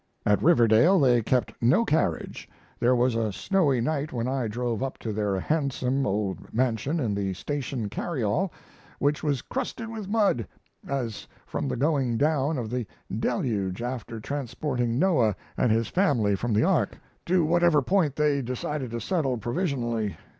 [0.25, 4.81] At Riverdale they kept no carriage, and there was a snowy night when I drove
[4.81, 8.51] up to their handsome old mansion in the station carryall,
[8.97, 10.47] which was crusted with mud,
[10.87, 16.51] as from the going down of the Deluge after transporting Noah and his family from
[16.53, 16.97] the Ark
[17.27, 20.17] to whatever point they decided to settle provisionally.